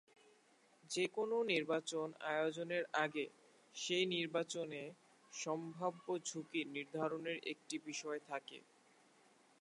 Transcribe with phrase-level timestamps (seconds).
[0.89, 3.25] যেকোনো নির্বাচন আয়োজনের আগে
[3.75, 4.81] সেই নির্বাচনে
[5.33, 8.57] সম্ভাব্য ঝুঁকি নির্ধারণের একটি বিষয় থাকে।